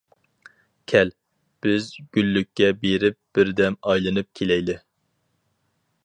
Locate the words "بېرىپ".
2.85-3.17